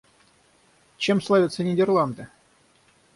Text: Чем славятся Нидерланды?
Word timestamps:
Чем 0.97 1.21
славятся 1.21 1.61
Нидерланды? 1.63 2.27